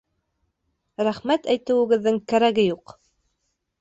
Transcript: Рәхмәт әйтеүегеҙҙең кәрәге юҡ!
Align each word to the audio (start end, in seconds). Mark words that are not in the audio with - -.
Рәхмәт 1.09 1.47
әйтеүегеҙҙең 1.55 2.19
кәрәге 2.33 2.67
юҡ! 2.69 2.97